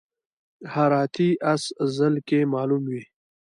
[0.73, 1.63] هراتی اس
[1.95, 3.03] ځل کې معلوم وي.